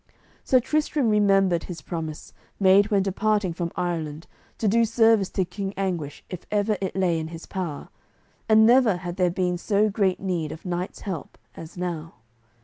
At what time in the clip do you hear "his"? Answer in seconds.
1.65-1.83, 7.27-7.45